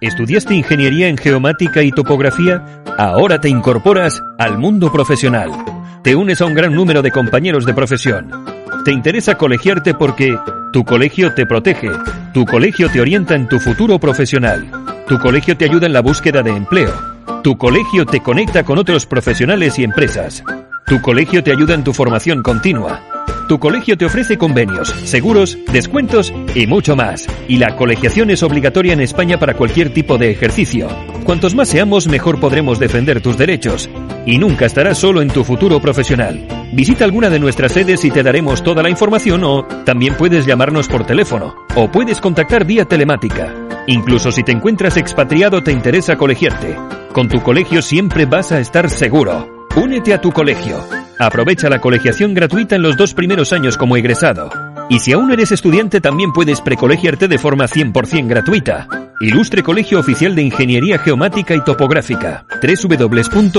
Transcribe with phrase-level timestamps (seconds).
[0.00, 2.64] ¿Estudiaste ingeniería en geomática y topografía?
[2.96, 5.50] Ahora te incorporas al mundo profesional.
[6.04, 8.30] Te unes a un gran número de compañeros de profesión.
[8.84, 10.38] Te interesa colegiarte porque
[10.72, 11.90] tu colegio te protege,
[12.32, 14.70] tu colegio te orienta en tu futuro profesional,
[15.08, 16.92] tu colegio te ayuda en la búsqueda de empleo,
[17.42, 20.44] tu colegio te conecta con otros profesionales y empresas,
[20.86, 23.00] tu colegio te ayuda en tu formación continua.
[23.48, 27.26] Tu colegio te ofrece convenios, seguros, descuentos y mucho más.
[27.48, 30.88] Y la colegiación es obligatoria en España para cualquier tipo de ejercicio.
[31.24, 33.88] Cuantos más seamos, mejor podremos defender tus derechos.
[34.26, 36.46] Y nunca estarás solo en tu futuro profesional.
[36.72, 40.86] Visita alguna de nuestras sedes y te daremos toda la información o también puedes llamarnos
[40.88, 43.54] por teléfono o puedes contactar vía telemática.
[43.86, 46.76] Incluso si te encuentras expatriado te interesa colegiarte.
[47.12, 49.57] Con tu colegio siempre vas a estar seguro.
[49.76, 50.84] Únete a tu colegio.
[51.18, 54.50] Aprovecha la colegiación gratuita en los dos primeros años como egresado.
[54.88, 58.88] Y si aún eres estudiante también puedes precolegiarte de forma 100% gratuita.
[59.20, 62.44] Ilustre Colegio Oficial de Ingeniería Geomática y Topográfica.
[62.62, 63.58] www.coigt.com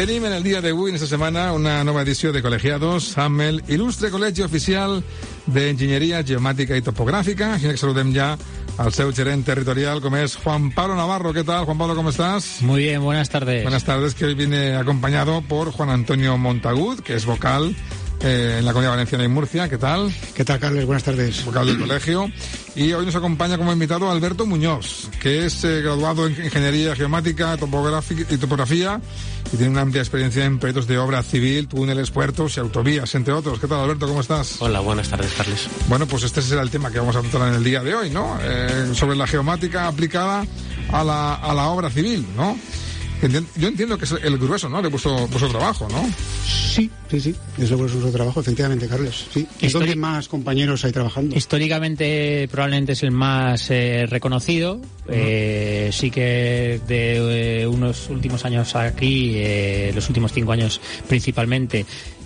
[0.00, 3.58] Tenim en el dia d'avui, en aquesta setmana, una nova edició de Col·legiados amb el
[3.68, 4.94] il·lustre Col·legi Oficial
[5.44, 7.50] d'Enginyeria Geomàtica i Topogràfica.
[7.58, 8.30] Així que saludem ja
[8.80, 11.34] al seu gerent territorial, com és Juan Pablo Navarro.
[11.36, 11.98] ¿Qué tal, Juan Pablo?
[11.98, 12.62] ¿Cómo estás?
[12.62, 13.60] Muy bien, buenas tardes.
[13.62, 17.76] Buenas tardes, que hoy viene acompañado por Juan Antonio Montagud, que es vocal
[18.20, 19.68] eh, en la Comunidad Valenciana y Murcia.
[19.68, 20.14] ¿Qué tal?
[20.34, 20.84] ¿Qué tal, Carlos?
[20.84, 21.44] Buenas tardes.
[21.44, 22.30] Vocal del colegio.
[22.74, 27.54] Y hoy nos acompaña como invitado Alberto Muñoz, que es eh, graduado en Ingeniería Geomática
[27.54, 29.00] y Topografía
[29.52, 33.34] y tiene una amplia experiencia en proyectos de obra civil, túneles, puertos y autovías, entre
[33.34, 33.58] otros.
[33.58, 34.06] ¿Qué tal, Alberto?
[34.06, 34.60] ¿Cómo estás?
[34.60, 35.68] Hola, buenas tardes, Carlos.
[35.88, 38.10] Bueno, pues este será el tema que vamos a tratar en el día de hoy,
[38.10, 38.38] ¿no?
[38.42, 40.46] Eh, sobre la geomática aplicada
[40.92, 42.56] a la, a la obra civil, ¿no?
[43.56, 44.80] Yo entiendo que es el grueso, ¿no?
[44.80, 46.08] De vuestro, vuestro trabajo, ¿no?
[46.44, 47.34] Sí, sí, sí.
[47.58, 49.26] Es nuestro trabajo, efectivamente, Carlos.
[49.32, 49.46] Sí.
[49.60, 51.36] Es donde más compañeros hay trabajando.
[51.36, 54.80] Históricamente probablemente es el más eh, reconocido.
[55.08, 61.84] Eh, sí que de eh, unos últimos años aquí, eh, los últimos cinco años principalmente,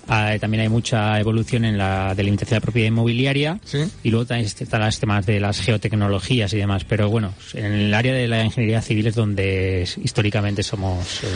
[0.09, 3.61] ah, también hay mucha evolución en la delimitación de la propiedad inmobiliaria
[4.03, 6.85] y luego también están los temas de las geotecnologías y demás.
[6.85, 11.23] Pero bueno, en el área de la ingeniería civil es donde históricamente somos.
[11.25, 11.29] eh,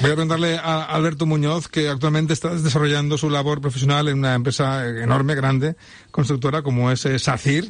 [0.00, 4.34] Voy a preguntarle a Alberto Muñoz, que actualmente está desarrollando su labor profesional en una
[4.34, 5.76] empresa enorme, grande,
[6.10, 7.64] constructora como es eh, SACIR.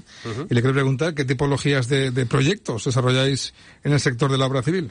[0.49, 4.47] Y le quiero preguntar qué tipologías de, de proyectos desarrolláis en el sector de la
[4.47, 4.91] obra civil.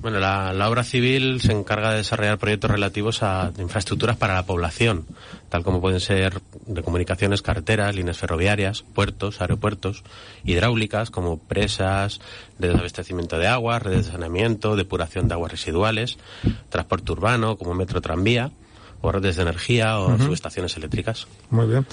[0.00, 4.46] Bueno, la, la obra civil se encarga de desarrollar proyectos relativos a infraestructuras para la
[4.46, 5.06] población,
[5.50, 10.02] tal como pueden ser de comunicaciones, carreteras, líneas ferroviarias, puertos, aeropuertos,
[10.44, 12.20] hidráulicas como presas,
[12.58, 16.16] redes de abastecimiento de agua, redes de saneamiento, depuración de aguas residuales,
[16.70, 18.52] transporte urbano como metro tranvía
[19.02, 21.26] o redes de energía o subestaciones eléctricas.
[21.50, 21.86] Muy bien.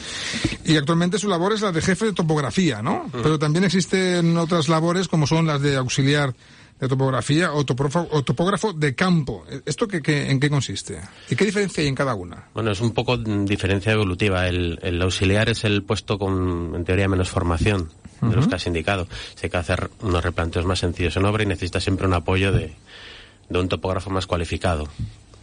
[0.63, 3.09] Y actualmente su labor es la de jefe de topografía, ¿no?
[3.11, 6.33] Pero también existen otras labores como son las de auxiliar
[6.81, 9.45] de topografía o topógrafo, o topógrafo de campo.
[9.65, 10.99] ¿Esto qué- en qué consiste?
[11.29, 12.45] ¿Y qué diferencia hay en cada una?
[12.55, 14.47] Bueno, es un poco mm, diferencia evolutiva.
[14.47, 17.89] El, el auxiliar es el puesto con, en teoría, menos formación
[18.21, 19.07] de los que has indicado.
[19.35, 22.51] Se hay que hacer unos replanteos más sencillos en obra y necesita siempre un apoyo
[22.51, 22.73] de,
[23.49, 24.87] de un topógrafo más cualificado.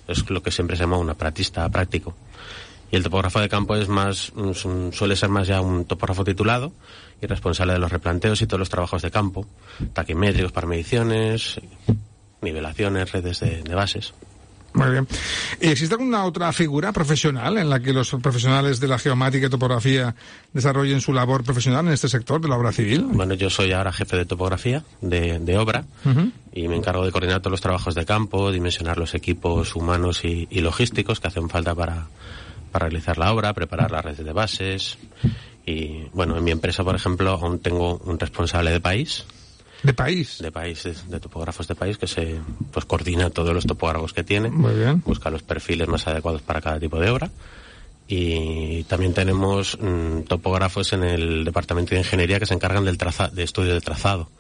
[0.09, 2.15] Es lo que siempre se llama un aparatista práctico.
[2.91, 4.33] Y el topógrafo de campo es más,
[4.93, 6.73] suele ser más ya un topógrafo titulado
[7.21, 9.47] y responsable de los replanteos y todos los trabajos de campo,
[9.93, 11.61] taquimétricos para mediciones,
[12.41, 14.15] nivelaciones, redes de, de bases.
[14.75, 15.09] Muy bien.
[15.61, 19.51] ¿Y existe alguna otra figura profesional en la que los profesionales de la geomática y
[19.51, 20.15] topografía
[20.53, 23.07] desarrollen su labor profesional en este sector de la obra civil?
[23.11, 25.85] Bueno, yo soy ahora jefe de topografía de, de obra
[26.53, 30.47] y me encargo de coordinar todos los trabajos de campo, dimensionar los equipos humanos y,
[30.51, 32.07] y logísticos que hacen falta para,
[32.69, 34.99] para realizar la obra, preparar las redes de bases.
[35.67, 39.25] Y bueno, en mi empresa, por ejemplo, aún tengo un responsable de país.
[39.83, 40.39] ¿De país?
[40.41, 42.41] De país, de, de topógrafos de país, que se
[42.73, 44.51] pues coordina todos los topógrafos que tiene.
[44.51, 45.03] Muy bien.
[45.05, 47.31] Busca los perfiles más adecuados para cada tipo de obra.
[48.09, 53.29] Y también tenemos mm, topógrafos en el departamento de ingeniería que se encargan del traza
[53.29, 54.31] de estudio de trazado,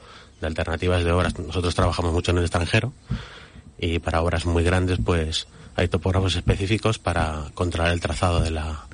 [0.40, 1.38] de alternativas de obras.
[1.38, 2.94] Nosotros trabajamos mucho en el extranjero
[3.78, 5.46] y para obras muy grandes pues
[5.78, 8.86] hay topógrafos específicos para controlar el trazado de la,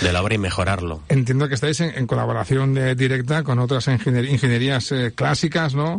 [0.00, 1.02] de la obra y mejorarlo.
[1.08, 5.98] Entiendo que estáis en, en colaboración directa con otras ingenier- ingenierías eh, clásicas, ¿no?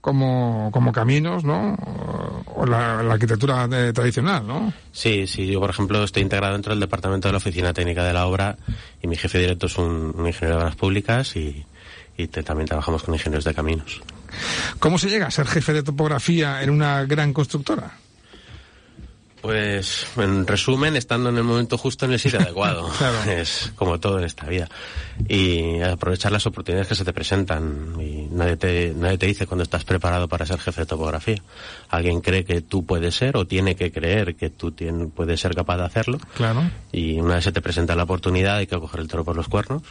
[0.00, 1.74] Como, como caminos, ¿no?
[1.74, 4.72] O, o la, la arquitectura tradicional, ¿no?
[4.90, 8.12] Sí, sí, yo por ejemplo estoy integrado dentro del departamento de la oficina técnica de
[8.12, 8.56] la obra
[9.00, 11.64] y mi jefe directo es un, un ingeniero de obras públicas y,
[12.16, 14.00] y te- también trabajamos con ingenieros de caminos.
[14.80, 17.92] ¿Cómo se llega a ser jefe de topografía en una gran constructora?
[19.42, 22.88] Pues, en resumen, estando en el momento justo en el sitio adecuado.
[22.98, 23.30] Claro.
[23.32, 24.68] Es como todo en esta vida.
[25.28, 27.96] Y aprovechar las oportunidades que se te presentan.
[28.00, 31.42] Y nadie te, nadie te dice cuando estás preparado para ser jefe de topografía.
[31.90, 35.54] Alguien cree que tú puedes ser o tiene que creer que tú tien- puedes ser
[35.56, 36.18] capaz de hacerlo.
[36.36, 36.62] Claro.
[36.92, 39.48] Y una vez se te presenta la oportunidad hay que coger el toro por los
[39.48, 39.82] cuernos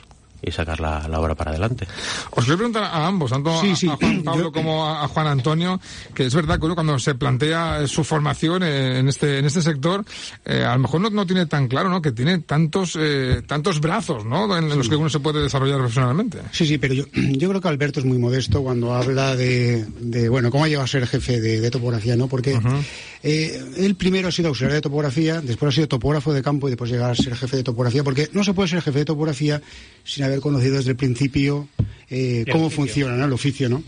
[0.42, 1.88] y sacar la, la obra para adelante.
[2.32, 3.88] Os quiero preguntar a ambos, tanto a- Sí, sí.
[3.88, 5.80] a, Juan Pablo Yo- como a, a Juan Antonio,
[6.16, 9.62] que es verdad que uno cuando se plantea su formación eh, en este en este
[9.62, 10.04] sector,
[10.46, 12.02] eh, a lo mejor no, no tiene tan claro, ¿no?
[12.02, 14.58] Que tiene tantos eh, tantos brazos, ¿no?
[14.58, 16.40] En, en los que uno se puede desarrollar profesionalmente.
[16.52, 20.30] Sí, sí, pero yo, yo creo que Alberto es muy modesto cuando habla de, de,
[20.30, 22.28] bueno, cómo ha llegado a ser jefe de, de topografía, ¿no?
[22.28, 22.60] Porque
[23.24, 26.72] eh, él primero ha sido auxiliar de topografía, después ha sido topógrafo de campo y
[26.72, 29.62] después llega a ser jefe de topografía, porque no se puede ser jefe de topografía
[30.04, 31.68] sin haber conocido desde el principio
[32.10, 32.83] eh, cómo oficio.
[32.86, 33.25] funciona ¿no?
[33.25, 33.83] el oficio, ¿no?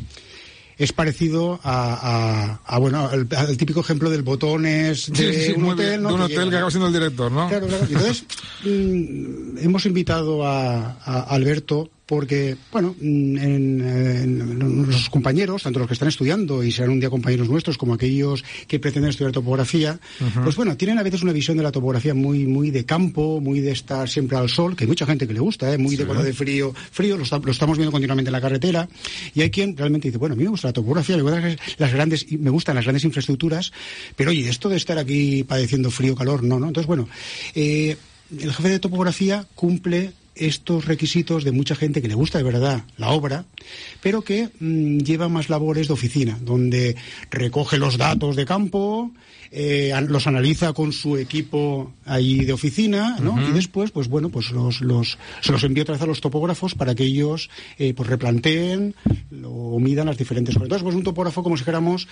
[0.76, 5.52] Es parecido a, a- a, bueno, al, al típico ejemplo del botones de Sí, sí,
[5.56, 6.10] un hotel, bien, ¿no?
[6.10, 7.48] de un Que hotel llega, acaba siendo el director, ¿no?
[7.48, 7.86] Claro, claro.
[7.88, 8.26] Entonces,
[8.66, 15.88] mm, hemos invitado a, a Alberto porque, bueno, mm, en, en los compañeros, tanto los
[15.88, 20.00] que están estudiando y serán un día compañeros nuestros, como aquellos que pretenden estudiar topografía,
[20.44, 23.62] pues bueno, tienen a veces una visión de la topografía muy, muy de campo, muy
[23.62, 25.78] de estar siempre al sol, que hay mucha gente que le gusta, ¿eh?
[25.78, 28.88] muy de cuando de frío, frío, lo, lo estamos viendo continuamente en la carretera,
[29.34, 31.94] y hay quien realmente dice, bueno, a mí me gusta la topografía, me gustan las
[31.94, 33.72] grandes, me gustan las grandes infraestructuras,
[34.16, 36.68] pero oye, esto de estar aquí padeciendo frío, calor, no, no.
[36.68, 37.08] Entonces, bueno,
[37.56, 37.96] eh,
[38.38, 42.84] el jefe de topografía cumple estos requisitos de mucha gente que le gusta de verdad
[42.98, 43.46] la obra,
[44.02, 46.96] pero que mm, lleva más labores de oficina, donde
[47.30, 49.12] recoge los datos de campo,
[49.52, 53.40] eh, los analiza con su equipo ahí de oficina, ¿no?
[53.48, 56.74] Y después, pues bueno, pues los, los, se los envía otra vez a los topógrafos
[56.74, 58.96] para que ellos pues replanteen
[59.46, 60.66] o midan las diferentes cosas.
[60.66, 62.08] Entonces, pues un topógrafo, como si dijéramos,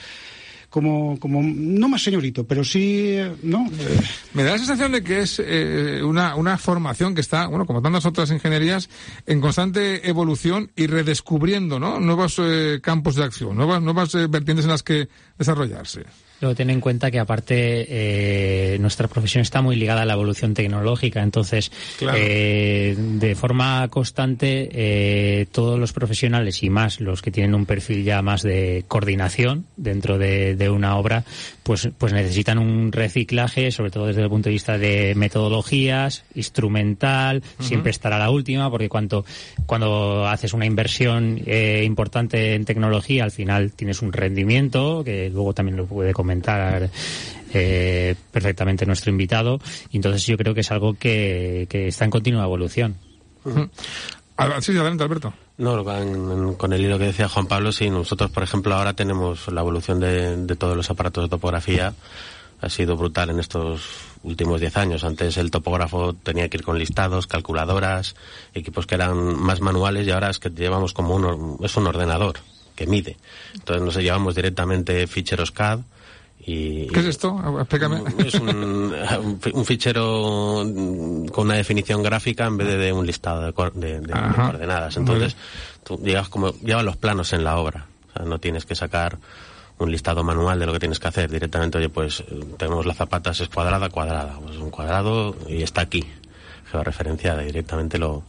[0.71, 3.69] como, como no más señorito, pero sí, ¿no?
[4.33, 7.81] Me da la sensación de que es eh, una, una formación que está, bueno, como
[7.81, 8.89] tantas otras ingenierías,
[9.25, 11.99] en constante evolución y redescubriendo, ¿no?
[11.99, 16.05] Nuevos eh, campos de acción, nuevas, nuevas eh, vertientes en las que desarrollarse.
[16.41, 20.53] Luego ten en cuenta que aparte eh, nuestra profesión está muy ligada a la evolución
[20.55, 22.17] tecnológica, entonces Claro.
[22.19, 28.03] eh, de forma constante eh, todos los profesionales y más los que tienen un perfil
[28.03, 31.23] ya más de coordinación dentro de, de una obra,
[31.63, 37.43] pues pues necesitan un reciclaje, sobre todo desde el punto de vista de metodologías, instrumental,
[37.59, 39.25] siempre estar a la última, porque cuanto
[39.65, 45.53] cuando haces una inversión eh, importante en tecnología, al final tienes un rendimiento que luego
[45.53, 46.89] también lo puede comentar
[47.53, 49.59] eh, perfectamente nuestro invitado.
[49.91, 52.95] Y entonces yo creo que es algo que, que está en continua evolución.
[54.37, 55.33] Ah, Sí, adelante, Alberto.
[55.57, 59.61] No, con, el hilo que decía Juan Pablo, sí, nosotros, por ejemplo, ahora tenemos la
[59.61, 61.93] evolución de, de todos los aparatos de topografía
[62.61, 63.81] ha sido brutal en estos
[64.23, 65.03] últimos 10 años.
[65.03, 68.15] Antes el topógrafo tenía que ir con listados, calculadoras,
[68.53, 72.37] equipos que eran más manuales y ahora es que llevamos como un, es un ordenador
[72.75, 73.17] que mide.
[73.55, 75.79] Entonces nos llevamos directamente ficheros CAD
[76.43, 77.39] y, ¿Qué es esto?
[77.59, 78.01] Explícame.
[78.17, 78.93] Es un,
[79.53, 80.63] un, fichero
[81.31, 84.97] con una definición gráfica en vez de, un listado de, de, de coordenadas.
[84.97, 85.35] Entonces,
[85.83, 87.85] tú llevas como, llevas los planos en la obra.
[88.09, 89.19] O sea, no tienes que sacar
[89.77, 91.29] un listado manual de lo que tienes que hacer.
[91.29, 92.23] Directamente, oye, pues
[92.57, 94.39] tenemos las zapatas, es cuadrada, cuadrada.
[94.41, 96.03] Pues un cuadrado y está aquí.
[96.71, 97.43] Georreferenciada.
[97.43, 98.23] Directamente lo,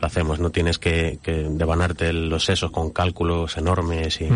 [0.00, 0.38] lo hacemos.
[0.38, 4.28] No tienes que, que devanarte los sesos con cálculos enormes y,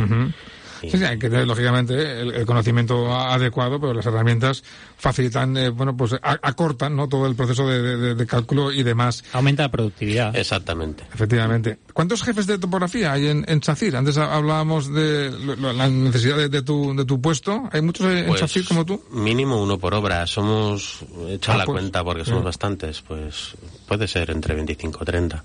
[0.81, 4.63] Sí, sí, hay que tener, lógicamente, el, conocimiento adecuado, pero las herramientas
[4.97, 7.09] facilitan, eh, bueno, pues acortan, ¿no?
[7.09, 9.25] Todo el proceso de, cálculo y demás.
[9.33, 10.37] Aumenta la productividad.
[10.37, 11.05] Exactamente.
[11.13, 11.79] Efectivamente.
[11.93, 13.97] ¿Cuántos jefes de topografía hay en, en Chacir?
[13.97, 17.69] Antes hablábamos de la necesidad de, tu, de tu puesto.
[17.73, 19.03] ¿Hay muchos en pues, Chacir como tú?
[19.11, 20.27] Mínimo uno por obra.
[20.27, 23.55] Somos, he hecho ah, la pues, cuenta porque somos bastantes, pues
[23.87, 25.45] puede ser entre 25 o 30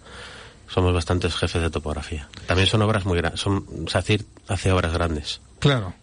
[0.67, 2.27] somos bastantes jefes de topografía.
[2.47, 3.43] También son obras muy grandes.
[3.87, 5.41] SACIR hace obras grandes.
[5.59, 5.93] Claro.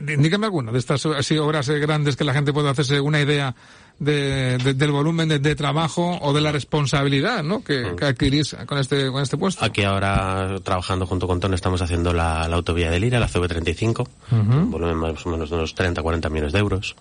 [0.00, 3.54] Dígame alguna de estas así, obras eh, grandes que la gente pueda hacerse una idea
[3.98, 7.62] de, del volumen de, trabajo o de la responsabilidad ¿no?
[7.62, 8.04] que, mm.
[8.04, 9.64] adquirís con este, con este puesto.
[9.64, 14.70] Aquí ahora, trabajando junto con Ton, estamos haciendo la, autovía de Lira, la CV35, un
[14.70, 16.96] volumen más o menos de unos 30, 40 millones de euros.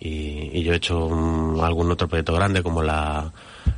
[0.00, 0.96] Y, yo he hecho
[1.62, 3.32] algún otro proyecto grande como la,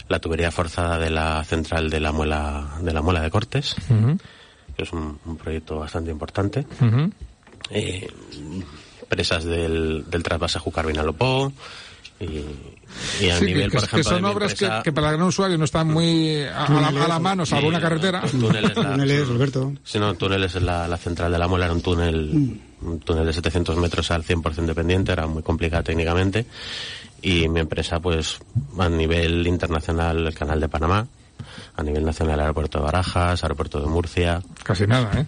[0.08, 3.76] la tubería forzada de la central de la muela de la muela de Cortes,
[4.76, 6.66] que es un, proyecto bastante importante.
[7.70, 8.08] Eh,
[9.08, 11.52] presas del, del trasvase Júcar Vinalopó
[13.20, 15.88] y, a nivel, que, por ejemplo, son obras que, para el gran usuario no están
[15.88, 16.68] muy a,
[17.08, 18.22] la, mano, salvo una carretera.
[18.30, 19.72] Túneles, túneles, Alberto.
[19.82, 22.86] Sí, no, túneles es la, central de la muela, era un túnel, mm.
[22.86, 26.46] un túnel de 700 metros al 100% dependiente, era muy complicado técnicamente
[27.22, 28.38] y mi empresa pues
[28.78, 31.06] a nivel internacional el canal de Panamá
[31.76, 34.42] a nivel nacional el aeropuerto de Barajas, aeropuerto de Murcia.
[34.62, 35.26] Casi nada, ¿eh?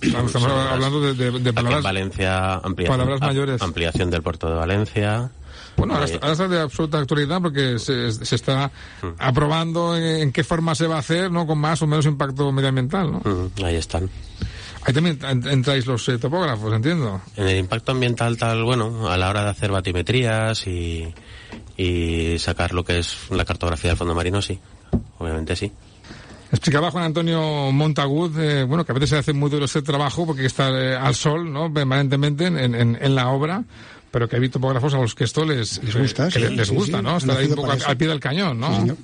[0.00, 1.82] Estamos, hablando de, de, palabras.
[1.82, 3.62] Valencia, ampliación, mayores.
[3.62, 5.30] ampliación del puerto de Valencia.
[5.76, 8.70] Bueno, ahora, está de absoluta actualidad porque se, se está
[9.02, 9.06] mm.
[9.18, 11.46] aprobando en, qué forma se va a hacer, ¿no?
[11.46, 13.20] Con más o menos impacto medioambiental, ¿no?
[13.24, 14.08] Mm, ahí están.
[14.84, 15.18] Ahí también
[15.50, 17.22] entráis los eh, topógrafos, entiendo.
[17.36, 21.12] En el impacto ambiental tal, bueno, a la hora de hacer batimetrías y,
[21.76, 24.58] y sacar lo que es la cartografía del fondo marino, sí.
[25.18, 25.72] Obviamente sí.
[26.50, 30.26] Explicaba Juan Antonio Montagud, eh, bueno, que a veces se hace muy duro ese trabajo
[30.26, 31.72] porque está eh, al sol, ¿no?
[31.72, 33.64] Permanentemente en, en, en, la obra,
[34.10, 37.16] pero que hay topógrafos a los que esto les, les gusta, les, gusta, ¿no?
[37.16, 38.96] Estar ahí un poco al, pie del cañón, ¿no?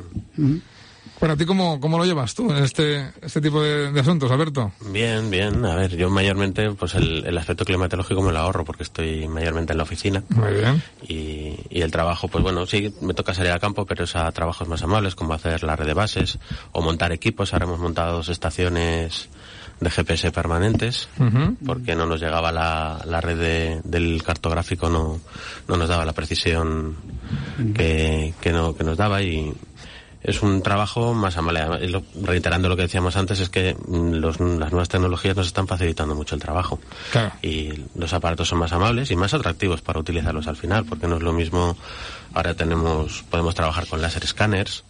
[1.21, 4.73] Bueno, ¿a ti cómo, cómo lo llevas tú en este, este tipo de, asuntos, Alberto?
[4.91, 5.63] Bien, bien.
[5.67, 9.73] A ver, yo mayormente, pues el, el, aspecto climatológico me lo ahorro porque estoy mayormente
[9.73, 10.25] en la oficina.
[10.31, 10.83] Muy bien.
[11.07, 14.33] Y, y el trabajo, pues bueno, sí, me toca salir al campo, pero es a
[14.33, 16.39] trabajos más amables, como hacer la red de bases
[16.73, 17.53] o montar equipos.
[17.53, 19.29] Ahora hemos montado dos estaciones
[19.81, 21.09] de GPS permanentes,
[21.65, 25.21] porque no nos llegaba la, la red del cartográfico, no,
[25.69, 26.97] no nos daba la precisión
[27.75, 29.55] que, que, no, que nos daba y,
[30.23, 31.61] es un trabajo más amable.
[32.23, 36.15] Reiterando lo que decíamos antes, es que mm, los, las nuevas tecnologías nos están facilitando
[36.15, 36.79] mucho el trabajo.
[37.43, 41.17] Y los aparatos son más amables y más atractivos para utilizarlos al final, porque no
[41.17, 41.77] es lo mismo.
[42.35, 44.85] Ahora tenemos, podemos trabajar con láser escáneres,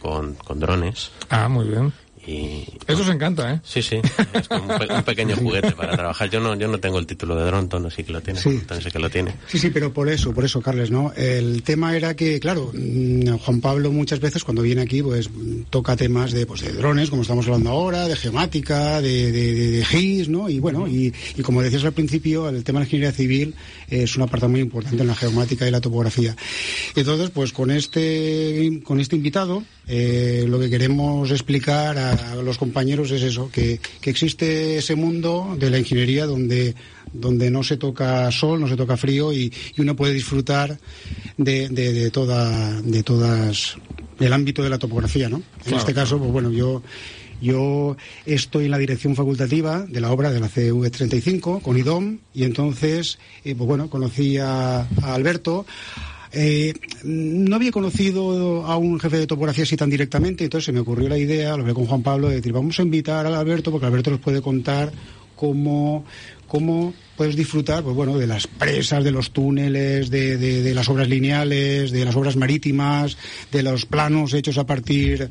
[0.00, 1.10] con, con drones.
[1.30, 1.92] Ah, muy bien.
[2.26, 3.60] Eso os encanta, ¿eh?
[3.62, 3.96] Sí, sí.
[4.32, 6.28] Es un, pequeño juguete para trabajar.
[6.28, 8.40] Yo no, yo no tengo el título de dron, Tono sí que lo tiene.
[8.40, 8.60] Sí.
[8.92, 9.34] que lo tiene.
[9.46, 11.12] Sí, sí, pero por eso, por eso, Carles, ¿no?
[11.16, 15.30] El tema era que, claro, mm, Juan Pablo muchas veces cuando viene aquí, pues
[15.70, 20.28] toca temas de, pues, de drones, como estamos hablando ahora, de geomática, de, de, GIS,
[20.28, 20.48] ¿no?
[20.48, 23.54] Y bueno, y, y, como decías al principio, el tema de la ingeniería civil
[23.88, 26.34] es una parte muy importante en la geomática y la topografía.
[26.94, 33.12] Entonces, pues con este, con este invitado, eh, lo que queremos explicar a los compañeros
[33.12, 36.74] es eso, que, existe ese mundo de la ingeniería donde,
[37.12, 40.78] donde no se toca sol, no se toca frío y, uno puede disfrutar
[41.36, 43.76] de, de, toda, de todas,
[44.18, 45.42] el ámbito de la topografía, ¿no?
[45.64, 46.82] En este caso, pues bueno, yo,
[47.40, 52.42] yo estoy en la dirección facultativa de la obra de la CV35 con IDOM y
[52.42, 55.64] entonces, eh, pues bueno, conocí a Alberto,
[56.32, 60.80] eh, no había conocido a un jefe de topografía así tan directamente, entonces se me
[60.80, 63.70] ocurrió la idea, lo hablé con Juan Pablo, de decir, vamos a invitar a Alberto,
[63.70, 64.92] porque Alberto nos puede contar
[65.36, 66.04] cómo,
[66.48, 71.08] cómo puedes disfrutar pues bueno, de las presas, de los túneles, de, de, las obras
[71.08, 73.16] lineales, de las obras marítimas,
[73.52, 75.28] de los planos hechos a partir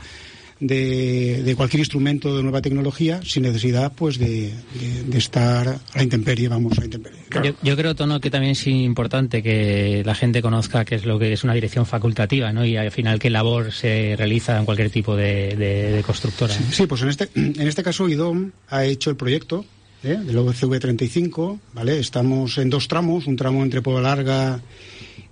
[0.60, 5.80] de, de cualquier instrumento de nueva tecnología sin necesidad pues de, de- de estar a
[5.96, 7.20] la intemperie, vamos, a la intemperie.
[7.44, 11.20] Yo, yo creo, Tono, que también es importante que la gente conozca qué es lo
[11.20, 12.66] que es una dirección facultativa, ¿no?
[12.66, 16.54] Y al final qué labor se realiza en cualquier tipo de, constructora.
[16.72, 19.66] Sí, pues en este, en este caso IDOM ha hecho el proyecto
[20.04, 20.18] ¿eh?
[20.26, 22.00] del OCV 35, ¿vale?
[22.00, 24.62] Estamos en dos tramos, un tramo entre Puebla Larga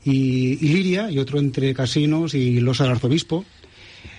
[0.04, 3.46] y, y Liria y otro entre Casinos y Losa del Arzobispo.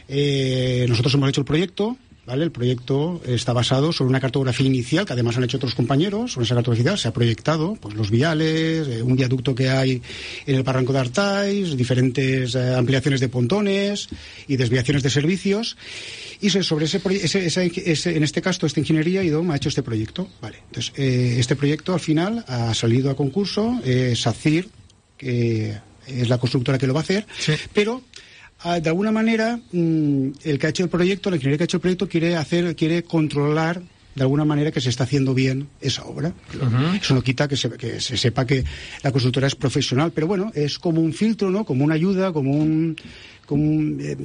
[0.09, 1.97] Eh, nosotros hemos hecho el proyecto,
[2.27, 2.45] ¿vale?
[2.45, 6.33] El proyecto está basado sobre una cartografía inicial que además han hecho otros compañeros.
[6.33, 10.01] Sobre esa cartografía se ha proyectado pues, los viales, eh, un viaducto que hay
[10.47, 14.09] en el barranco de Artais, diferentes eh, ampliaciones de pontones
[14.49, 15.77] y desviaciones de servicios.
[16.41, 19.69] Y sobre ese, proye- ese, ese- ese- en este caso, esta ingeniería, IDOM ha hecho
[19.71, 20.29] este proyecto.
[20.43, 20.59] Vale.
[20.67, 23.81] Entonces, eh, este proyecto al final ha salido a concurso.
[24.15, 24.69] SACIR,
[25.17, 25.75] que
[26.07, 27.27] es la constructora que lo va a hacer,
[27.73, 28.03] pero
[28.65, 31.77] de alguna manera mm, el que ha hecho el proyecto, la ingeniería que ha hecho
[31.77, 33.83] el proyecto quiere hacer, quiere controlar
[34.15, 36.33] de alguna manera que se está haciendo bien esa obra.
[36.95, 38.65] Eso no quita que se, que se sepa que
[39.03, 41.65] la constructora es profesional, pero bueno, es como un filtro, ¿no?
[41.65, 42.97] Como una ayuda, como un,
[43.45, 44.17] como, un, eh,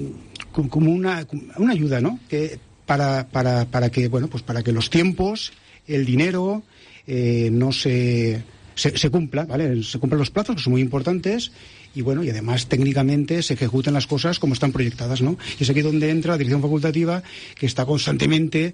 [0.51, 1.25] como- una,
[1.57, 2.19] una ayuda, ¿no?
[2.29, 5.51] Que para, para, para que, bueno, pues para que los tiempos,
[5.87, 6.61] el dinero,
[7.07, 8.43] eh, no se,
[8.75, 9.81] se, se cumpla, ¿vale?
[9.83, 11.51] Se cumplan los plazos, que son muy importantes,
[11.95, 15.37] y bueno, y además técnicamente se ejecuten las cosas como están proyectadas, ¿no?
[15.59, 17.23] Y es aquí donde entra la dirección facultativa,
[17.55, 18.73] que está constantemente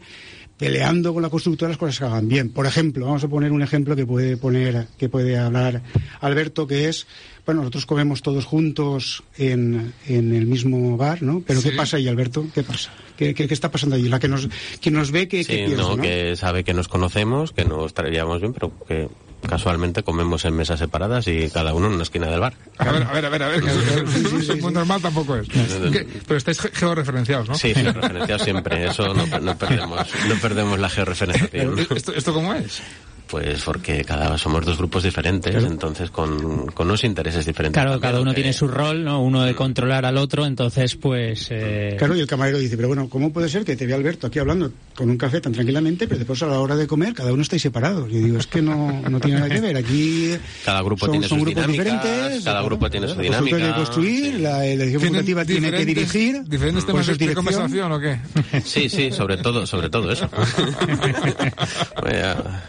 [0.58, 2.50] peleando con la constructora las cosas que hagan bien.
[2.50, 5.82] Por ejemplo, vamos a poner un ejemplo que puede poner, que puede hablar
[6.22, 7.08] Alberto, que es,
[7.46, 11.44] bueno, nosotros comemos todos juntos en, en el mismo bar, ¿no?
[11.46, 12.48] Pero ¿qué pasa ahí, Alberto?
[12.54, 12.92] ¿Qué pasa?
[13.18, 14.08] ¿Qué, qué, qué está pasando allí?
[14.08, 14.48] La que nos,
[14.82, 16.02] quien nos ve, ¿qué, Sí, qué piensa, no, no?
[16.02, 19.10] que sabe que nos conocemos, que nos traeríamos bien, pero que
[19.48, 22.54] casualmente comemos en mesas separadas y cada uno en una esquina del bar.
[22.78, 25.48] A ver, a ver, a ver, a ver, que eso- eso muy normal tampoco es.
[25.48, 26.08] ¿Qué?
[26.28, 27.56] Pero estáis ge- georreferenciados, ¿no?
[27.56, 31.80] Sí, georreferenciados siempre, eso no, no perdemos, no perdemos la georreferenciación.
[31.96, 32.82] ¿Esto, ¿Esto cómo es?
[33.36, 37.74] Pues porque cada somos dos grupos diferentes, entonces con, con unos intereses diferentes.
[37.76, 39.22] Claro, también, cada uno que- tiene su rol, ¿no?
[39.22, 41.48] Uno de controlar al otro, entonces, pues...
[41.52, 44.28] eh, Claro, y el camarero dice, pero bueno, ¿cómo puede ser que te vea Alberto
[44.28, 47.34] aquí hablando con un café tan tranquilamente, pero después a la hora de comer cada
[47.34, 48.10] uno estáis separados?
[48.10, 49.76] Yo digo, es que no, no tiene nada que ver.
[49.76, 52.44] Aquí Cada grupo son, tiene son sus grupos dinámicas, diferentes.
[52.46, 53.58] cada grupo tiene su constructora dinámica.
[53.58, 56.44] tiene que construir, la, la dirección ¿Tienen facultativa tiene que dirigir.
[56.46, 57.36] ¿Diferentes temas de dirección.
[57.46, 58.20] conversación o qué?
[58.64, 60.30] Sí, sí, sobre todo, sobre todo eso.
[62.06, 62.64] Mira,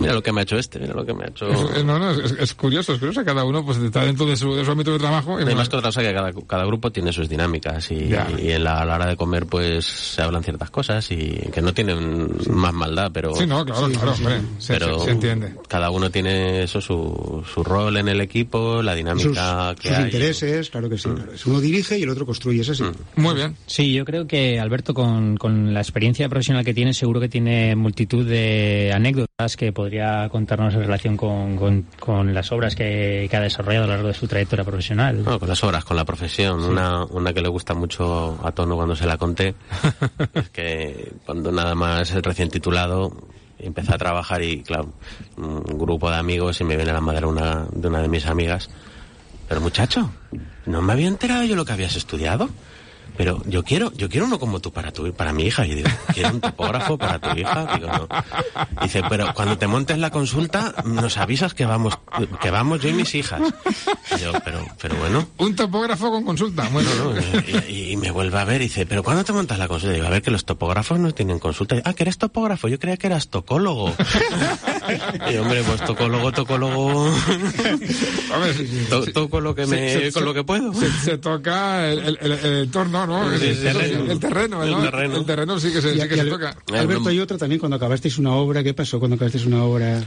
[0.00, 1.48] mira lo que me ha hecho este, mira lo que me ha hecho.
[1.48, 3.24] Es- no, no, es, es curioso, es curioso.
[3.24, 5.38] Cada uno pues está dentro de su, de su ámbito de trabajo.
[5.38, 8.80] Y Además que otra cosa que cada, cada grupo tiene sus dinámicas y, en la,
[8.80, 12.72] a la hora de comer pues se hablan ciertas cosas y que no tienen más
[12.72, 14.40] maldad, pero Sí, no, claro, claro, hombre.
[14.58, 15.54] Se, pero se- se entiende.
[15.68, 19.96] cada uno tiene eso su, su rol en el equipo, la Sus, dinámica que sus
[19.98, 20.04] hay.
[20.04, 21.08] intereses, claro que sí.
[21.08, 21.32] claro.
[21.46, 22.84] Uno dirige y el otro construye, eso sí.
[23.16, 23.56] Muy bien.
[23.66, 27.74] Sí, yo creo que Alberto, con, con la experiencia profesional que tiene, seguro que tiene
[27.76, 33.36] multitud de anécdotas que podría contarnos en relación con, con, con las obras que, que
[33.36, 35.22] ha desarrollado a lo largo de su trayectoria profesional.
[35.24, 36.62] No, con las obras, con la profesión.
[36.64, 39.54] Una, una que le gusta mucho a Tono cuando se la conté,
[40.34, 43.12] es que cuando nada más recién titulado
[43.58, 44.92] empecé a trabajar y, claro,
[45.36, 48.70] un grupo de amigos y me viene la madre una, de una de mis amigas.
[49.48, 50.10] Pero muchacho,
[50.66, 52.48] ¿no me había enterado yo lo que habías estudiado?
[53.20, 55.66] Pero yo quiero, yo quiero uno como tú para tu, para mi hija.
[55.66, 57.68] Y digo, ¿quiero un topógrafo para tu hija?
[57.74, 58.08] Digo, no.
[58.82, 61.98] Dice, pero cuando te montes la consulta, nos avisas que vamos,
[62.40, 63.42] que vamos yo y mis hijas.
[64.16, 65.28] Y yo, pero, pero bueno.
[65.36, 66.66] Un topógrafo con consulta.
[66.72, 67.12] Bueno, No,
[67.68, 69.94] y, y me vuelve a ver y dice, ¿pero cuándo te montas la consulta?
[69.94, 71.76] Digo, a ver, que los topógrafos no tienen consulta.
[71.84, 73.92] Ah, que eres topógrafo, yo creía que eras tocólogo.
[75.30, 77.12] y hombre, pues tocólogo, tocólogo.
[78.32, 78.56] A ver,
[78.88, 80.72] To- toco lo que me, se- con se- lo que puedo.
[80.72, 83.38] Se, se toca el, el, el- el entorno, ¿no?
[83.38, 84.12] Sí, el, sí, terreno.
[84.12, 84.80] el terreno, El ¿no?
[84.82, 85.16] terreno.
[85.16, 86.56] El terreno sí que se, Y- sí que y se Al- toca.
[86.72, 88.62] Alberto, hay otra también cuando acabasteis una obra.
[88.62, 90.00] ¿Qué pasó cuando acabasteis una obra?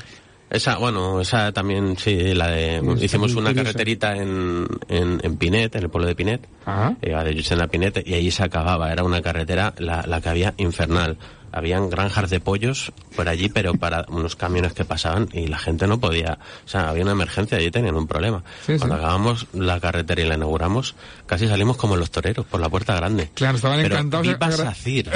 [0.49, 2.75] Esa, bueno, esa también, sí, la de...
[2.77, 3.63] Está hicimos una curiosa.
[3.71, 6.95] carreterita en, en, en Pinet, en el pueblo de Pinet, Ajá.
[7.01, 8.91] iba de Lluchén a Pinet, y allí se acababa.
[8.91, 11.17] Era una carretera, la, la que había infernal.
[11.55, 15.85] Habían granjas de pollos por allí, pero para unos camiones que pasaban y la gente
[15.87, 16.39] no podía...
[16.65, 18.43] O sea, había una emergencia, allí tenían un problema.
[18.65, 19.01] Sí, Cuando sí.
[19.01, 20.95] acabamos la carretera y la inauguramos,
[21.27, 23.29] casi salimos como los toreros, por la puerta grande.
[23.35, 24.25] Claro, estaban Pero encantados.
[24.27, 25.09] Viva Sacir.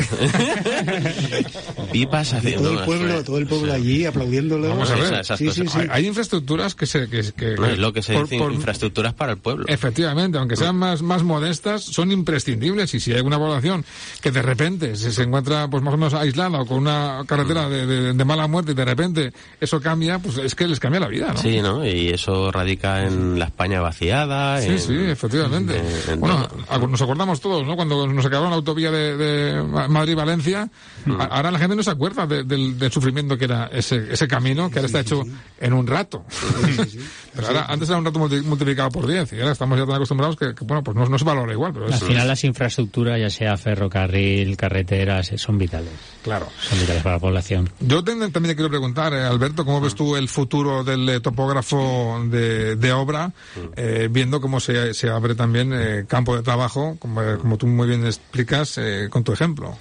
[1.92, 2.56] Viva Sacir.
[2.58, 4.70] todo el pueblo, todo el pueblo allí aplaudiéndolo.
[4.70, 5.04] Vamos a ver.
[5.06, 5.74] Esa- esas Sí, sí, cosas.
[5.74, 5.80] sí.
[5.92, 7.08] Hay, hay infraestructuras que se...
[7.10, 9.66] Que, que- No, es lo que se por- dice por- infraestructuras para el pueblo.
[9.68, 13.86] Efectivamente, aunque sean más, más modestas, son imprescindibles y si hay una población
[14.22, 17.70] que de repente se, se encuentra pues más o menos aislada o con una carretera
[17.70, 21.08] de, de, mala muerte y de repente eso cambia, pues es que les cambia la
[21.08, 21.38] vida, ¿no?
[21.38, 21.86] Sí, ¿no?
[21.86, 24.62] Y eso radica en la España vaciada.
[24.62, 25.82] Sí, sí, efectivamente.
[26.18, 26.48] bueno,
[26.90, 27.76] nos acordamos todos, ¿no?
[27.76, 30.70] Cuando nos acabaron la autovía de, Madrid-Valencia,
[31.06, 31.22] mm.
[31.30, 34.88] ahora la gente no se acuerda del, sufrimiento que era ese, ese camino, que ahora
[34.88, 35.24] está hecho
[35.60, 36.26] en un rato.
[37.36, 40.36] Pero ahora, antes era un rato multiplicado por 10 y ahora estamos ya tan acostumbrados
[40.36, 41.72] que, bueno, pues no, no, se valora igual.
[41.74, 46.17] Pero Al final las infraestructuras, ya sea ferrocarril, carreteras, son vitales.
[46.24, 46.48] Claro.
[46.60, 47.70] Son vitales para la población.
[47.80, 52.22] Yo también te quiero preguntar, eh, Alberto, ¿cómo ves tú el futuro del eh, topógrafo
[52.30, 53.32] de, de obra,
[53.76, 58.06] eh, viendo cómo se, se abre también campo de trabajo, como, como, tú muy bien
[58.06, 59.78] explicas con tu ejemplo?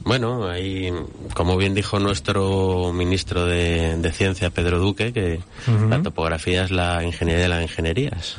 [0.00, 0.92] Bueno, ahí,
[1.34, 5.40] como bien dijo nuestro ministro de, Ciencia, Pedro Duque, que
[5.88, 8.38] la topografía es la ingeniería de las ingenierías.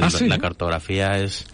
[0.00, 1.46] Ah, la cartografía es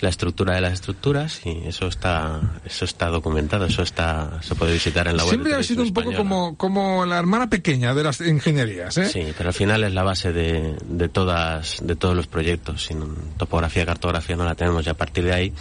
[0.00, 4.72] la estructura de las estructuras y eso está eso está documentado, eso está se puede
[4.72, 5.30] visitar en la web.
[5.30, 9.08] Siempre ha sido un poco como, como la hermana pequeña de las ingenierías, ¿eh?
[9.08, 12.84] Sí, pero al final es la base de, de todas de todos los proyectos.
[12.84, 13.02] Sin
[13.36, 15.52] topografía, cartografía no la tenemos y a partir de ahí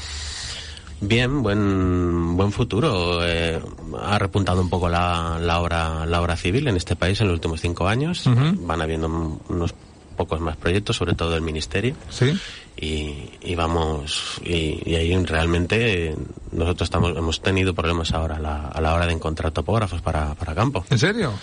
[1.02, 3.26] Bien, buen buen futuro.
[3.26, 3.60] Eh,
[4.02, 7.36] ha repuntado un poco la, la obra la obra civil en este país en los
[7.36, 8.24] últimos cinco años.
[8.26, 9.08] Van habiendo
[9.48, 9.74] unos
[10.18, 11.96] pocos más proyectos, sobre todo del ministerio.
[12.10, 12.38] Sí.
[12.82, 16.16] Y, vamos, y, ahí realmente
[16.52, 20.34] nosotros estamos, hemos tenido problemas ahora a la, a la hora de encontrar topógrafos para,
[20.36, 20.86] para campo.
[20.90, 21.34] ¿En serio?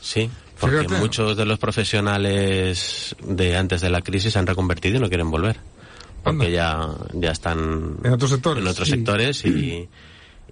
[0.00, 5.00] Sí, porque muchos de los profesionales de antes de la crisis se han reconvertido y
[5.00, 5.58] no quieren volver.
[6.22, 9.88] Porque ya, ya están en otros sectores, en otros sectores y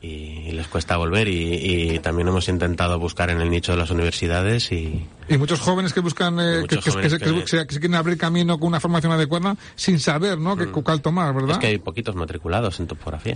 [0.03, 4.73] y les cuesta volver y, también hemos intentado buscar en el nicho de las universidades
[4.73, 9.13] y y muchos jóvenes que buscan eh, que, se, quieren abrir camino con una formación
[9.13, 10.73] adecuada sin saber no que mm.
[10.73, 13.35] cuál tomar verdad es que hay poquitos matriculados en topografía,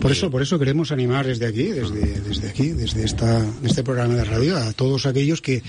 [0.00, 4.14] por eso por eso queremos animar desde aquí desde desde aquí desde esta este programa
[4.14, 5.62] de radio a todos aquellos que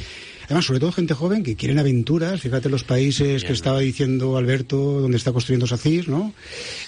[0.46, 2.42] Además, sobre todo gente joven que quieren aventuras.
[2.42, 6.34] Fíjate los países que estaba diciendo Alberto, donde está construyendo SACIR, ¿no?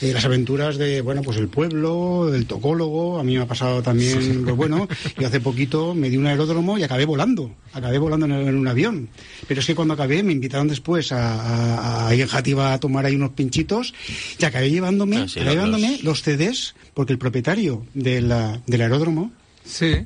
[0.02, 3.20] Eh, las aventuras de, bueno, pues el pueblo, el tocólogo.
[3.20, 4.88] A mí me ha pasado también, pues bueno,
[5.20, 7.56] y hace poquito me di un aeródromo y acabé volando.
[7.74, 9.10] Acabé volando en, un avión.
[9.48, 13.06] Pero es que cuando acabé me invitaron después a, a, a, en Jativa a tomar
[13.06, 13.94] ahí unos pinchitos
[14.40, 16.26] y acabé llevándome, ah, llevándome los...
[16.26, 19.32] CDs porque el propietario del aeródromo
[19.66, 20.06] Sí.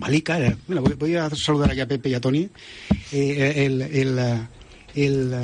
[0.00, 2.48] Malica, bueno, voy, a saludar aquí a Pepe y a Tony,
[3.12, 4.18] eh, el, el,
[4.94, 5.34] el,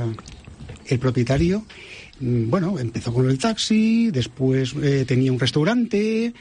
[0.86, 1.64] el, propietario,
[2.20, 6.32] mm, bueno, empezó con el taxi, después eh, tenía un restaurante,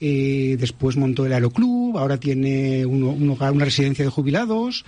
[0.00, 4.84] eh, después montó el aeroclub, ahora tiene un hogar, una residencia de jubilados,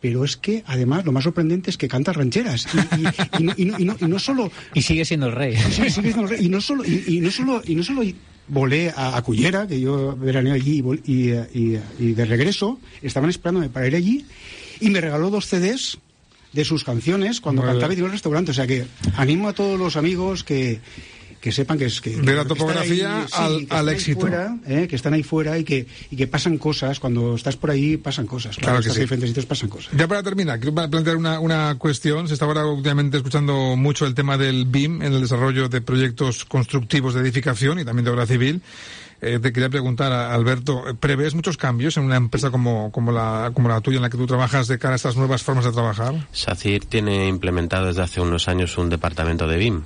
[0.00, 2.66] pero es que además lo más sorprendente es que canta rancheras
[2.98, 6.28] y, y, y, no, y no, solo y sigue siendo el rey, sigue siendo el
[6.28, 6.46] rey.
[6.46, 8.02] Y no solo y, no solo y no solo
[8.48, 13.96] volé a, Cullera, que yo veraneo allí y, y, de regreso, estaban esperándome para ir
[13.96, 14.26] allí,
[14.80, 15.98] y me regaló dos CDs
[16.52, 18.52] de sus canciones cuando cantaba y en el restaurante.
[18.52, 20.80] O sea que animo a todos los amigos que,
[21.44, 23.26] que sepan que es que, de la topografía
[23.68, 24.26] al, éxito.
[24.66, 24.86] ¿eh?
[24.88, 26.98] que están ahí fuera y que y que pasan cosas.
[26.98, 29.00] Cuando estás por ahí pasan cosas claro, que sí.
[29.00, 29.92] diferentes sitios pasan cosas.
[29.94, 32.28] Ya para terminar quiero plantear una, una cuestión.
[32.28, 36.46] Se está ahora últimamente escuchando mucho el tema del BIM en el desarrollo de proyectos
[36.46, 38.62] constructivos de edificación y también de obra civil.
[39.20, 43.68] Eh, te quería preguntar, Alberto, ¿prevés muchos cambios en una empresa como, como, la, como
[43.68, 46.26] la tuya en la que tú trabajas de cara a estas nuevas formas de trabajar?
[46.32, 49.82] SACIR tiene implementado desde hace unos años un departamento de BIM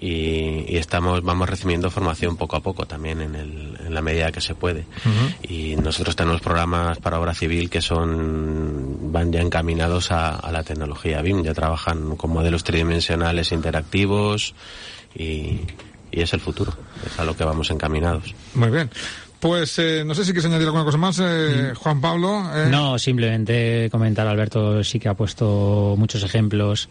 [0.00, 4.40] y, estamos vamos recibiendo formación poco a poco también en, el, en la medida que
[4.40, 4.86] se puede.
[5.42, 10.62] Y nosotros tenemos programas para obra civil que son van ya encaminados a, a la
[10.62, 14.54] tecnología BIM ya trabajan con modelos tridimensionales interactivos
[15.14, 15.60] y,
[16.10, 16.72] y es el futuro
[17.04, 18.34] es a lo que vamos encaminados.
[18.54, 18.90] Muy bien
[19.40, 21.74] pues eh, no sé si quieres añadir alguna cosa más, eh, mm.
[21.76, 22.44] Juan Pablo.
[22.54, 22.68] Eh.
[22.70, 26.88] No, simplemente comentar, Alberto sí que ha puesto muchos ejemplos.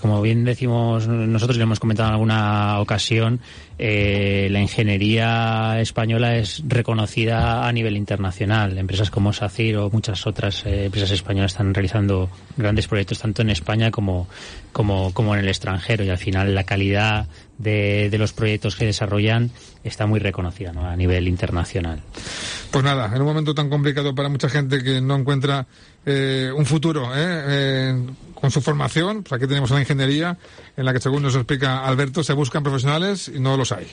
[0.00, 3.40] como bien decimos, nosotros le hemos comentado en alguna ocasión,
[3.78, 8.78] la ingeniería española es reconocida a nivel internacional.
[8.78, 13.90] Empresas como SACIR o muchas otras empresas españolas están realizando grandes proyectos tanto en España
[13.90, 14.28] como,
[14.72, 17.26] como, como en el extranjero y al final la calidad
[17.58, 19.50] de, de los proyectos que desarrollan
[19.88, 20.86] está muy reconocida ¿no?
[20.86, 22.02] a nivel internacional.
[22.70, 25.66] Pues nada, en un momento tan complicado para mucha gente que no encuentra
[26.04, 27.44] eh, un futuro ¿eh?
[27.48, 30.36] eh, con su formación, pues aquí tenemos una ingeniería
[30.76, 33.86] en la que, según nos explica Alberto, se buscan profesionales y no los hay.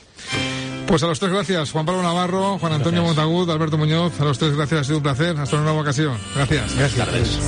[0.86, 4.38] Pues a los tres gracias, Juan Pablo Navarro, Juan Antonio Montagud, Alberto Muñoz, a los
[4.38, 6.18] tres gracias, ha sido un placer, hasta una nueva ocasión.
[6.34, 6.76] Gracias.
[6.76, 7.40] Gracias.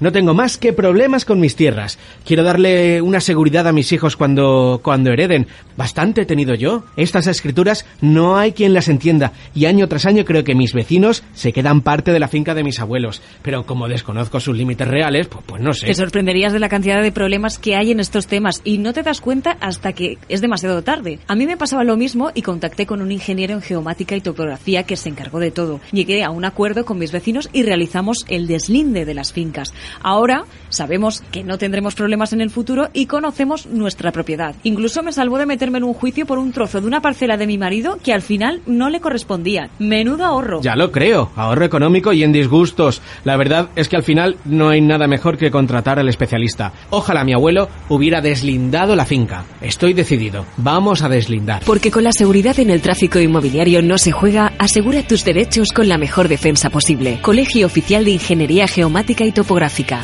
[0.00, 1.98] No tengo más que problemas con mis tierras.
[2.24, 5.48] Quiero darle una seguridad a mis hijos cuando, cuando hereden.
[5.76, 6.84] Bastante he tenido yo.
[6.96, 11.24] Estas escrituras no hay quien las entienda y año tras año creo que mis vecinos
[11.34, 13.22] se quedan parte de la finca de mis abuelos.
[13.42, 15.86] Pero como desconozco sus límites reales, pues, pues no sé.
[15.86, 19.02] Te sorprenderías de la cantidad de problemas que hay en estos temas y no te
[19.02, 21.18] das cuenta hasta que es demasiado tarde.
[21.26, 24.84] A mí me pasaba lo mismo y contacté con un ingeniero en geomática y topografía
[24.84, 25.80] que se encargó de todo.
[25.90, 29.72] Llegué a un acuerdo con mis vecinos y realizamos el deslinde de las fincas.
[30.02, 34.54] Ahora sabemos que no tendremos problemas en el futuro y conocemos nuestra propiedad.
[34.64, 37.46] Incluso me salvó de meterme en un juicio por un trozo de una parcela de
[37.46, 39.70] mi marido que al final no le correspondía.
[39.78, 40.60] Menudo ahorro.
[40.62, 43.02] Ya lo creo, ahorro económico y en disgustos.
[43.24, 46.72] La verdad es que al final no hay nada mejor que contratar al especialista.
[46.90, 49.44] Ojalá mi abuelo hubiera deslindado la finca.
[49.60, 50.44] Estoy decidido.
[50.56, 51.62] Vamos a deslindar.
[51.64, 55.88] Porque con la seguridad en el tráfico inmobiliario no se juega, asegura tus derechos con
[55.88, 57.20] la mejor defensa posible.
[57.22, 59.32] Colegio Oficial de Ingeniería Geomática y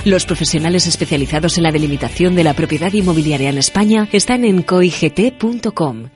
[0.05, 6.11] Los profesionales especializados en la delimitación de la propiedad inmobiliaria en España están en coigt.com.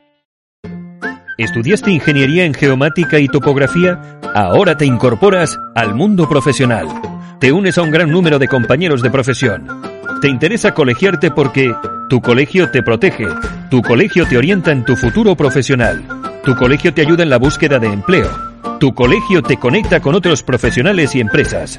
[1.37, 4.19] ¿Estudiaste ingeniería en geomática y topografía?
[4.35, 6.89] Ahora te incorporas al mundo profesional.
[7.41, 9.67] Te unes a un gran número de compañeros de profesión.
[10.21, 11.73] Te interesa colegiarte porque
[12.09, 13.27] tu colegio te protege,
[13.71, 16.03] tu colegio te orienta en tu futuro profesional,
[16.45, 18.31] tu colegio te ayuda en la búsqueda de empleo,
[18.81, 21.79] tu colegio te conecta con otros profesionales y empresas,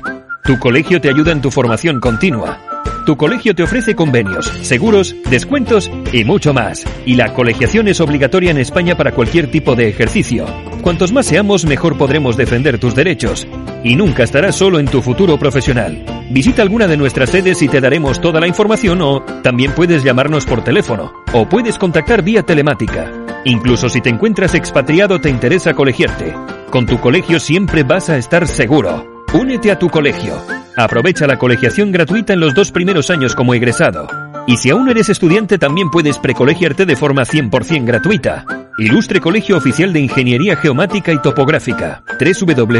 [0.49, 2.59] tu colegio te ayuda en tu formación continua.
[3.05, 6.87] Tu colegio te ofrece convenios, seguros, descuentos y mucho más.
[7.05, 10.47] Y la colegiación es obligatoria en España para cualquier tipo de ejercicio.
[10.81, 13.47] Cuantos más seamos, mejor podremos defender tus derechos.
[13.83, 16.03] Y nunca estarás solo en tu futuro profesional.
[16.31, 20.47] Visita alguna de nuestras sedes y te daremos toda la información o también puedes llamarnos
[20.47, 23.11] por teléfono o puedes contactar vía telemática.
[23.45, 26.33] Incluso si te encuentras expatriado te interesa colegiarte.
[26.71, 29.08] Con tu colegio siempre vas a estar seguro.
[29.33, 30.41] Únete a tu colegio.
[30.75, 34.07] Aprovecha la colegiación gratuita en los dos primeros años como egresado.
[34.47, 38.45] Y si aún eres estudiante también puedes precolegiarte de forma 100% gratuita.
[38.79, 42.01] Ilustre Colegio Oficial de Ingeniería Geomática y Topográfica.
[42.19, 42.79] www.coigt.com